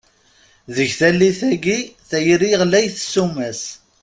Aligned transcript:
Deg 0.75 0.89
tallit-agi, 0.99 1.79
tayri 2.09 2.51
ɣlayet 2.61 2.97
ssuma-s! 3.01 3.61